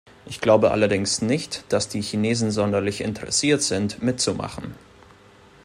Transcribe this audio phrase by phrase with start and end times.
[0.25, 4.73] Ich glaube allerdings nicht, dass die Chinesen sonderlich interessiert sind, mitzumachen.